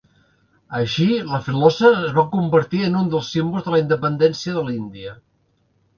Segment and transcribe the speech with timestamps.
[0.79, 5.15] Així la filosa es va convertir en un dels símbols de la independència de l'Índia.